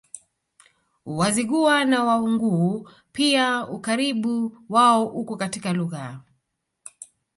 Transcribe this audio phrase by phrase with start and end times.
[1.05, 6.21] Wazigua na Wanguu pia Ukaribu wao uko katika lugha